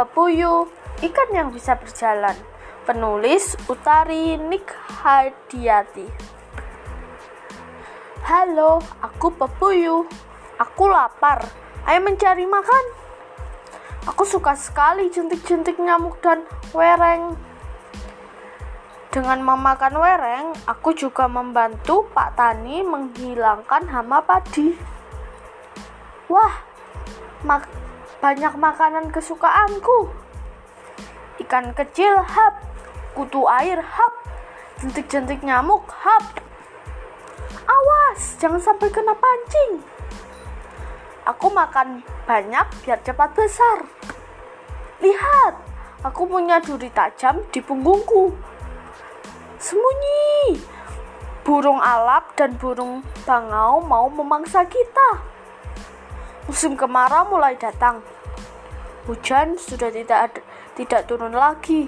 [0.00, 0.64] Pepuyuh,
[1.04, 2.32] ikan yang bisa berjalan.
[2.88, 6.08] Penulis Utari Nik Hadiati.
[8.24, 10.08] Halo, aku Pepuyuh.
[10.56, 11.44] Aku lapar.
[11.84, 12.84] Ayo mencari makan.
[14.08, 17.36] Aku suka sekali jentik-jentik nyamuk dan wereng.
[19.12, 24.72] Dengan memakan wereng, aku juga membantu Pak Tani menghilangkan hama padi.
[26.32, 26.56] Wah,
[27.44, 27.68] mak
[28.20, 30.12] banyak makanan kesukaanku.
[31.40, 32.60] Ikan kecil, hap.
[33.16, 34.14] Kutu air, hap.
[34.80, 36.44] Jentik-jentik nyamuk, hap.
[37.64, 39.80] Awas, jangan sampai kena pancing.
[41.24, 43.88] Aku makan banyak biar cepat besar.
[45.00, 45.54] Lihat,
[46.04, 48.36] aku punya duri tajam di punggungku.
[49.56, 50.60] Sembunyi.
[51.40, 55.39] Burung alap dan burung bangau mau memangsa kita.
[56.50, 58.02] Musim kemarau mulai datang.
[59.06, 60.40] Hujan sudah tidak ada,
[60.74, 61.86] tidak turun lagi.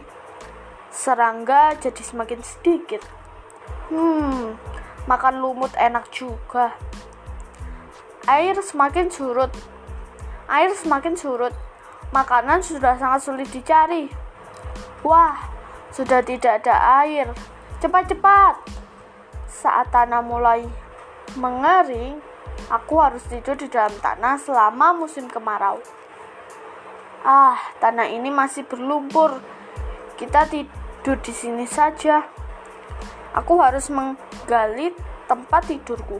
[0.86, 3.02] Serangga jadi semakin sedikit.
[3.90, 4.55] Hmm,
[5.10, 6.78] makan lumut enak juga.
[8.30, 9.50] Air semakin surut.
[10.46, 11.50] Air semakin surut.
[12.14, 14.06] Makanan sudah sangat sulit dicari.
[15.02, 15.42] Wah,
[15.90, 17.27] sudah tidak ada air.
[17.83, 18.62] Cepat-cepat.
[19.50, 20.62] Saat tanah mulai
[21.34, 22.22] mengering,
[22.72, 25.83] Aku harus tidur di dalam tanah selama musim kemarau.
[27.22, 29.39] Ah, tanah ini masih berlumpur.
[30.17, 32.25] Kita tidur di sini saja.
[33.36, 34.92] Aku harus menggali
[35.28, 36.19] tempat tidurku.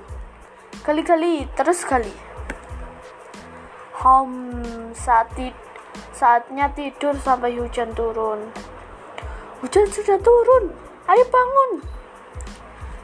[0.85, 2.13] Gali-gali, terus gali.
[4.03, 5.55] Hmm, saat tid
[6.11, 8.51] saatnya tidur sampai hujan turun.
[9.63, 10.75] Hujan sudah turun.
[11.07, 12.02] Ayo bangun.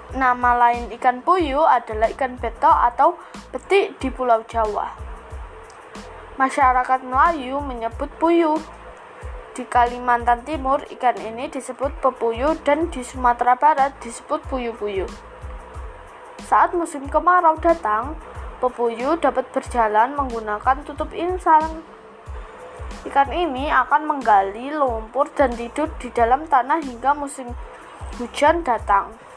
[0.08, 3.20] Nama lain ikan puyuh adalah ikan betok atau
[3.52, 4.88] betik di Pulau Jawa.
[6.40, 8.56] Masyarakat Melayu menyebut puyuh.
[9.52, 15.12] Di Kalimantan Timur, ikan ini disebut pepuyuh dan di Sumatera Barat disebut puyuh-puyuh.
[16.48, 18.16] Saat musim kemarau datang,
[18.64, 21.84] pepuyuh dapat berjalan menggunakan tutup insang.
[23.04, 27.52] Ikan ini akan menggali lumpur dan tidur di dalam tanah hingga musim
[28.16, 29.27] hujan datang.